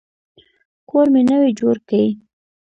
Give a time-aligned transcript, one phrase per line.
[0.89, 2.03] کور مي نوی جوړ کی.